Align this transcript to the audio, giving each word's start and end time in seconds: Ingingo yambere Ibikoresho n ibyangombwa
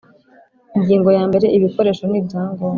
Ingingo 0.77 1.09
yambere 1.17 1.45
Ibikoresho 1.57 2.03
n 2.07 2.13
ibyangombwa 2.19 2.69